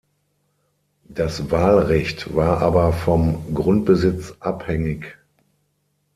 Das 1.09 1.51
Wahlrecht 1.51 2.33
war 2.35 2.63
aber 2.63 2.91
vom 2.91 3.53
Grundbesitz 3.53 4.33
abhängig. 4.39 5.15